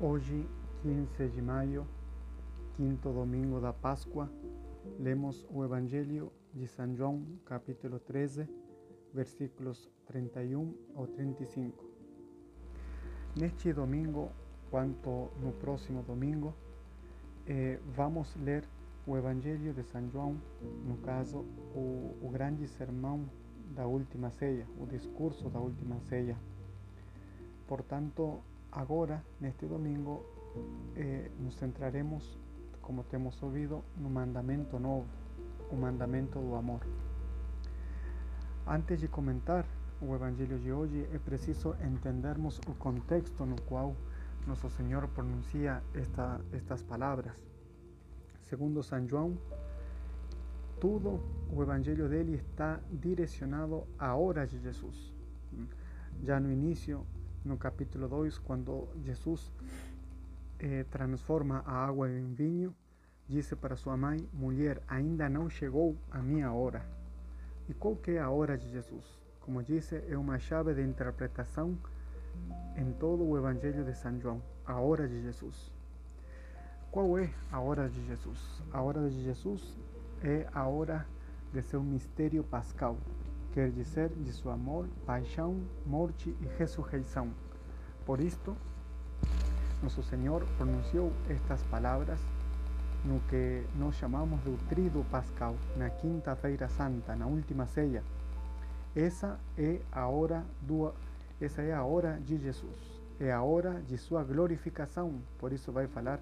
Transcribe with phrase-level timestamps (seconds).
[0.00, 0.48] Hoje,
[0.82, 1.84] 15 de maio,
[2.76, 4.30] quinto domingo da Páscoa,
[4.96, 8.48] lemos o Evangelho de São João, capítulo 13,
[9.12, 11.84] versículos 31 ao 35.
[13.34, 14.30] Neste domingo,
[14.70, 16.54] quanto no próximo domingo,
[17.44, 18.62] eh, vamos ler
[19.04, 20.40] o Evangelho de São João,
[20.86, 21.38] no caso,
[21.74, 23.28] o, o grande sermão
[23.74, 26.36] da última ceia, o discurso da última ceia.
[27.66, 28.40] Portanto,
[28.72, 30.24] agora, neste domingo,
[30.96, 32.38] eh, nos centraremos,
[32.80, 35.06] como temos ouvido, no mandamento novo,
[35.70, 36.80] o mandamento do amor.
[38.66, 39.64] Antes de comentar
[40.00, 43.94] o Evangelho de hoje, é preciso entendermos o contexto no qual
[44.46, 47.36] nosso Senhor pronuncia esta, estas palavras.
[48.42, 49.36] Segundo São João,
[50.80, 51.20] todo
[51.52, 55.12] o evangelho dele está direcionado à hora de Jesus.
[56.22, 57.06] Já no início,
[57.48, 59.50] no capítulo 2, quando Jesus
[60.58, 62.74] eh, transforma a água em vinho,
[63.26, 66.84] disse para sua mãe, mulher, ainda não chegou a minha hora.
[67.66, 69.18] E qual que é a hora de Jesus?
[69.40, 71.78] Como disse, é uma chave de interpretação
[72.76, 75.72] em todo o Evangelho de São João, a hora de Jesus.
[76.90, 78.62] Qual é a hora de Jesus?
[78.72, 79.78] A hora de Jesus
[80.22, 81.06] é a hora
[81.52, 82.98] de seu mistério pascal,
[83.52, 87.32] quer dizer, de seu amor, paixão, morte e ressurreição.
[88.08, 88.56] Por isto,
[89.82, 92.18] nosso Senhor pronunciou estas palavras
[93.04, 98.02] no que nós chamamos do trido pascal, na quinta-feira santa, na última ceia.
[98.96, 100.90] Essa é a hora do
[101.38, 105.20] essa é a hora de Jesus, é a hora de sua glorificação.
[105.38, 106.18] Por isso vai falar,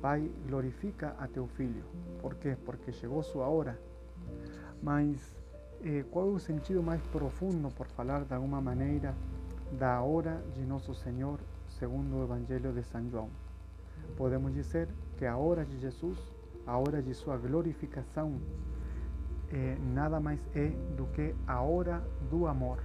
[0.00, 1.84] Pai, glorifica a teu filho.
[2.18, 2.56] Por quê?
[2.64, 3.78] Porque chegou sua hora.
[4.82, 5.36] Mas
[5.84, 9.14] eh, qual é sentido mais profundo, por falar de alguma maneira,
[9.72, 13.28] da hora de nosso Senhor, segundo o Evangelho de São João?
[14.16, 16.18] Podemos dizer que a hora de Jesus,
[16.66, 17.40] a hora de sua
[19.52, 22.78] eh, nada mais é do que a hora do amor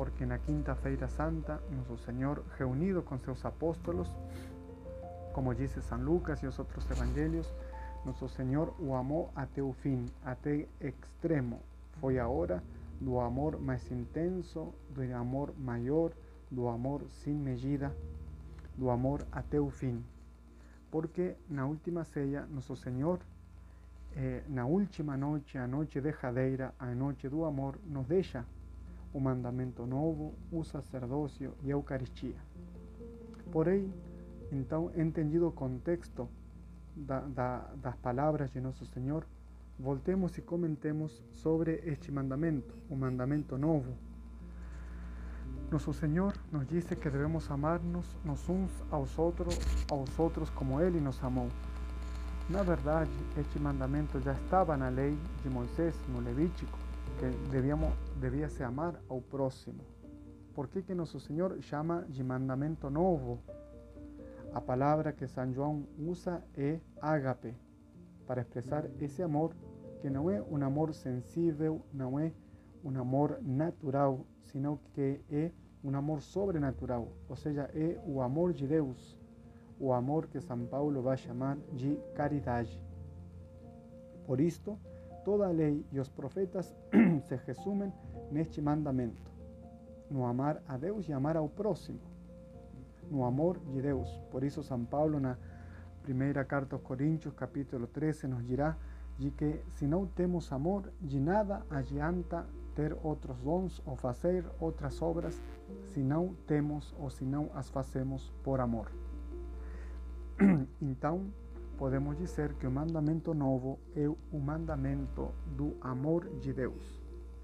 [0.00, 4.08] porque na quinta-feira santa, nosso Senhor, reunido com seus apóstolos,
[5.34, 7.52] como dice San Lucas e os outros evangelhos,
[8.06, 11.60] nosso Senhor o amou até o fim, até extremo.
[12.00, 12.62] Foi a hora
[13.00, 16.12] do amor mais intenso, do amor maior,
[16.50, 17.94] do amor sem medida,
[18.76, 20.04] do amor até o fim.
[20.90, 23.20] Porque na última ceia, nosso Senhor,
[24.14, 28.44] eh, na última noite, a noite derradeira, a noite do amor, nos deixa
[29.12, 32.36] o mandamento novo, o sacerdócio e a Eucaristia.
[33.50, 33.92] Porém,
[34.52, 36.28] então, entendido o contexto
[36.94, 39.24] da, da, das palavras de Nosso Senhor,
[39.80, 43.96] voltemos e comentemos sobre este mandamento, o mandamento novo.
[45.70, 49.58] Nosso Senhor nos disse que devemos amar-nos uns aos outros,
[49.90, 51.48] aos outros como Ele nos amou.
[52.50, 56.78] Na verdade, este mandamento já estava na lei de Moisés, no Levítico,
[57.18, 59.82] que debíamos, debía se amar ao próximo.
[60.54, 63.40] Por que que nosso Senhor chama de mandamento novo?
[64.52, 67.54] A palavra que São João usa é ágape,
[68.26, 69.54] para expressar esse amor
[70.00, 72.32] que não é um amor sensível, não é
[72.84, 75.50] um amor natural, sino que é
[75.82, 79.18] um amor sobrenatural, ou seja, é o amor de Deus,
[79.78, 82.82] o amor que São Paulo vai chamar de caridade.
[84.26, 84.78] Por isto,
[85.24, 86.74] Toda a lei e os profetas
[87.24, 87.92] se resumem
[88.30, 89.30] neste mandamento:
[90.10, 92.00] no amar a Deus e amar ao próximo,
[93.10, 94.08] no amor de Deus.
[94.30, 95.36] Por isso, São Paulo, na
[96.02, 98.76] primeira carta aos Coríntios, capítulo 13, nos dirá
[99.20, 105.02] de que se não temos amor, de nada adianta ter outros dons ou fazer outras
[105.02, 105.38] obras
[105.90, 108.90] se não temos ou se não as fazemos por amor.
[110.80, 111.26] Então,
[111.76, 117.02] podemos dizer que o mandamento novo é o mandamento do amor de Deus.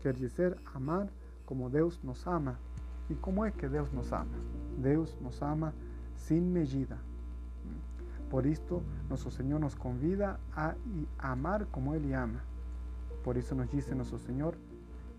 [0.00, 1.06] Quer dizer, amar
[1.44, 2.58] como Deus nos ama.
[3.10, 4.38] E como é que Deus nos ama?
[4.78, 5.74] Deus nos ama
[6.14, 7.07] sem medida.
[8.30, 10.74] Por isto, nosso Senhor nos convida a
[11.18, 12.40] amar como Ele ama.
[13.22, 14.54] Por isso nos diz nosso Senhor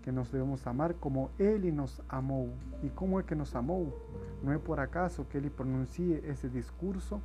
[0.02, 2.52] que nos devemos amar como Ele nos amou.
[2.82, 3.98] E como é que nos amou?
[4.42, 7.20] Não é por acaso que Ele pronuncie esse discurso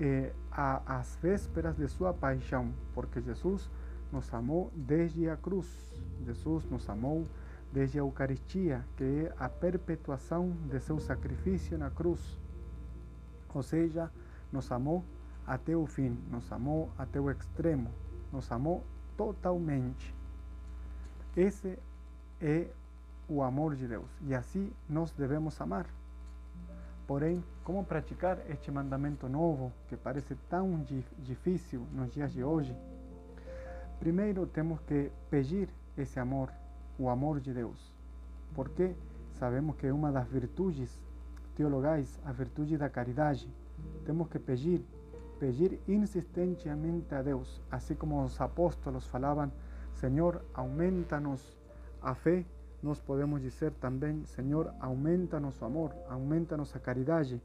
[0.00, 3.70] eh, às vésperas de sua paixão, porque Jesus
[4.12, 5.66] nos amou desde a cruz.
[6.24, 7.26] Jesus nos amou
[7.72, 12.40] desde a Eucaristia, que é a perpetuação de seu sacrifício na cruz.
[13.54, 14.10] Ou seja,
[14.52, 15.04] nos amou
[15.46, 17.90] até o fim, nos amou até o extremo,
[18.32, 18.84] nos amou
[19.16, 20.14] totalmente.
[21.36, 21.78] Esse
[22.40, 22.68] é
[23.28, 25.86] o amor de Deus e assim nós devemos amar.
[27.06, 30.84] Porém, como praticar este mandamento novo que parece tão
[31.18, 32.76] difícil nos dias de hoje?
[33.98, 36.52] Primeiro temos que pedir esse amor,
[36.98, 37.92] o amor de Deus,
[38.54, 38.94] porque
[39.38, 41.02] sabemos que é uma das virtudes
[41.54, 43.48] teologais, a virtude da caridade.
[44.04, 44.84] Temos que pedir,
[45.38, 49.52] pedir insistentemente a Deus, assim como os apóstolos falavam,
[49.94, 51.58] Senhor, aumenta-nos
[52.00, 52.44] a fé
[52.82, 57.42] nós podemos dizer também: Senhor, aumenta nosso amor, aumenta nossa caridade.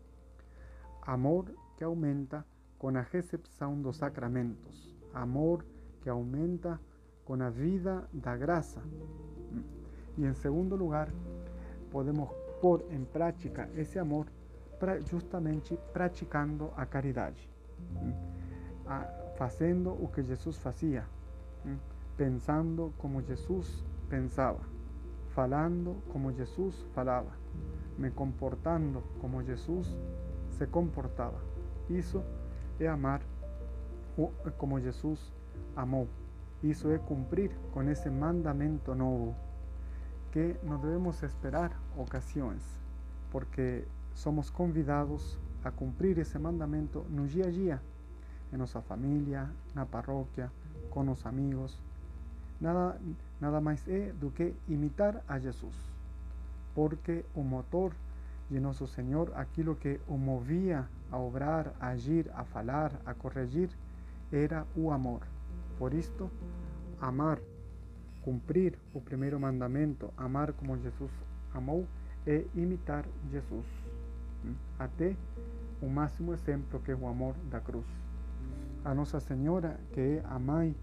[1.02, 1.46] Amor
[1.76, 2.46] que aumenta
[2.78, 4.96] com a recepção dos sacramentos.
[5.14, 5.66] Amor
[6.02, 6.80] que aumenta
[7.26, 8.82] com a vida da graça.
[10.18, 11.12] E em segundo lugar,
[11.90, 12.30] podemos
[12.62, 14.28] pôr em prática esse amor
[15.06, 17.50] justamente praticando a caridade,
[19.38, 21.06] fazendo o que Jesus fazia,
[22.18, 24.74] pensando como Jesus pensava
[25.34, 27.32] falando como Jesus falava,
[27.98, 29.96] me comportando como Jesus
[30.52, 31.40] se comportava.
[31.90, 32.24] Isso
[32.80, 33.22] é amar
[34.58, 35.34] como Jesus
[35.76, 36.08] amou.
[36.62, 39.36] Isso é cumprir com esse mandamento novo,
[40.32, 42.64] que não devemos esperar ocasiões,
[43.32, 47.82] porque somos convidados a cumprir esse mandamento no dia a dia,
[48.52, 50.52] em nossa família, na paróquia,
[50.90, 51.82] com os amigos,
[52.60, 53.00] nada,
[53.40, 55.76] nada mais é do que imitar a Jesus,
[56.76, 57.94] porque o motor
[58.50, 63.70] de nosso Senhor, aquilo que o movia a obrar, a agir, a falar, a corrigir,
[64.32, 65.22] era o amor.
[65.78, 66.30] Por isto,
[67.00, 67.40] amar,
[68.22, 71.12] cumprir o primeiro mandamento, amar como Jesus
[71.54, 71.88] amou,
[72.26, 73.83] é imitar Jesus.
[74.78, 75.16] Até
[75.82, 77.86] o máximo exemplo que é o amor da cruz.
[78.84, 80.76] A Nossa Senhora, que é a mãe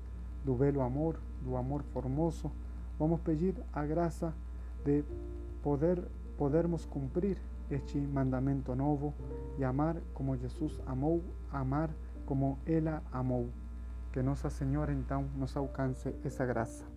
[0.45, 2.51] do amor, do amor formoso,
[2.99, 4.33] vamos pedir a graça
[4.85, 5.05] de
[5.63, 6.03] poder
[6.37, 7.37] podermos cumprir
[7.71, 9.13] este mandamento novo
[9.59, 11.23] e amar como Jesus amou,
[11.53, 11.91] amar
[12.25, 13.51] como ela amou.
[14.11, 16.90] Que Nossa Senhora então nos alcance essa graça.